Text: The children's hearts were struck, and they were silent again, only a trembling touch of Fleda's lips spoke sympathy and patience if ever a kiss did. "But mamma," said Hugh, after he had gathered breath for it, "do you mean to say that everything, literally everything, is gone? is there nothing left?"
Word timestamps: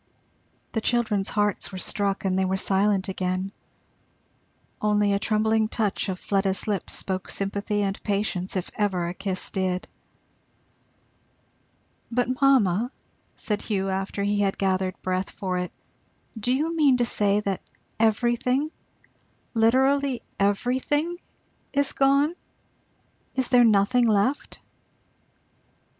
The 0.71 0.81
children's 0.81 1.29
hearts 1.29 1.71
were 1.71 1.77
struck, 1.77 2.25
and 2.25 2.39
they 2.39 2.43
were 2.43 2.57
silent 2.57 3.07
again, 3.07 3.51
only 4.81 5.13
a 5.13 5.19
trembling 5.19 5.67
touch 5.67 6.09
of 6.09 6.19
Fleda's 6.19 6.65
lips 6.67 6.93
spoke 6.95 7.29
sympathy 7.29 7.83
and 7.83 8.01
patience 8.01 8.55
if 8.55 8.71
ever 8.73 9.07
a 9.09 9.13
kiss 9.13 9.51
did. 9.51 9.87
"But 12.09 12.41
mamma," 12.41 12.91
said 13.35 13.61
Hugh, 13.61 13.89
after 13.89 14.23
he 14.23 14.39
had 14.39 14.57
gathered 14.57 14.99
breath 15.03 15.29
for 15.29 15.57
it, 15.59 15.71
"do 16.35 16.51
you 16.51 16.75
mean 16.75 16.97
to 16.97 17.05
say 17.05 17.39
that 17.41 17.61
everything, 17.99 18.71
literally 19.53 20.23
everything, 20.39 21.17
is 21.73 21.91
gone? 21.93 22.33
is 23.35 23.49
there 23.49 23.63
nothing 23.63 24.07
left?" 24.07 24.57